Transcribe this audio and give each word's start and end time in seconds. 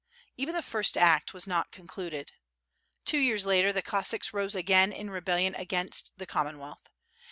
Even 0.35 0.55
the 0.55 0.63
first 0.63 0.97
act 0.97 1.31
was 1.31 1.45
not 1.45 1.71
concluded. 1.71 2.31
Two 3.05 3.19
years 3.19 3.45
later 3.45 3.71
the 3.71 3.83
Cossacks 3.83 4.33
rose 4.33 4.55
again 4.55 4.91
in 4.91 5.11
rebellion 5.11 5.53
against 5.53 6.11
the 6.17 6.25
Commonwealth. 6.25 6.89